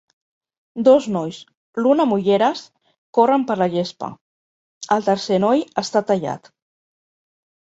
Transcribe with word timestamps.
Dos 0.85 1.07
nois, 1.15 1.41
l'un 1.83 2.01
amb 2.05 2.15
ulleres, 2.15 2.63
corren 3.19 3.45
per 3.51 3.59
la 3.63 3.69
gespa. 3.75 4.09
El 4.97 5.07
tercer 5.11 5.39
noi 5.45 5.63
està 5.85 6.05
tallat 6.11 6.51